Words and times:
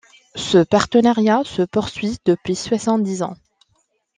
Ce 0.33 0.57
partenariat 0.57 1.43
se 1.45 1.61
poursuit 1.61 2.17
depuis 2.25 2.55
soixante-dix 2.55 3.21
ans. 3.21 3.37